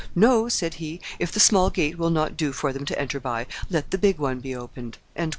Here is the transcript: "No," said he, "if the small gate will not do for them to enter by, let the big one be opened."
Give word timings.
"No," 0.15 0.49
said 0.49 0.73
he, 0.81 0.99
"if 1.19 1.31
the 1.31 1.39
small 1.39 1.69
gate 1.69 1.95
will 1.99 2.09
not 2.09 2.35
do 2.35 2.53
for 2.53 2.73
them 2.73 2.85
to 2.85 2.99
enter 2.99 3.19
by, 3.19 3.45
let 3.69 3.91
the 3.91 3.99
big 3.99 4.17
one 4.17 4.39
be 4.39 4.55
opened." 4.55 4.97